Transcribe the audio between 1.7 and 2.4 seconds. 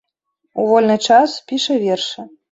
вершы.